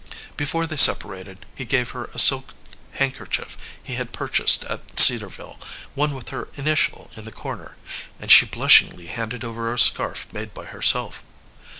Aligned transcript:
Before 0.35 0.65
they 0.65 0.77
separated 0.77 1.45
he 1.53 1.63
gave 1.63 1.91
her 1.91 2.05
a 2.05 2.17
silk 2.17 2.55
handkerchief 2.93 3.55
he 3.83 3.93
had 3.93 4.11
purchased 4.11 4.63
at 4.65 4.99
Cedarville, 4.99 5.59
one 5.93 6.15
with 6.15 6.29
her 6.29 6.47
initial 6.55 7.11
in 7.15 7.23
the 7.23 7.31
corner, 7.31 7.75
and 8.19 8.31
she 8.31 8.47
blushingly 8.47 9.05
handed 9.05 9.43
over 9.43 9.71
a 9.71 9.77
scarf 9.77 10.25
made 10.33 10.55
by 10.55 10.65
herself. 10.65 11.23